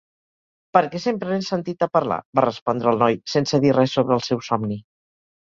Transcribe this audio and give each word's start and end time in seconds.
"Perquè 0.77 1.01
sempre 1.03 1.35
n'he 1.39 1.45
sentit 1.47 1.85
a 1.87 1.89
parlar", 1.97 2.17
va 2.39 2.45
respondre 2.47 2.91
el 2.93 2.99
noi, 3.05 3.19
sense 3.35 3.61
dir 3.67 3.77
res 3.79 3.95
sobre 4.01 4.19
el 4.19 4.27
seu 4.31 4.43
somni. 4.51 4.81